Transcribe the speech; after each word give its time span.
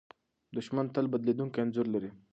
دښمن 0.55 0.85
تل 0.95 1.05
بدلېدونکی 1.13 1.59
انځور 1.63 1.87
لري. 1.93 2.09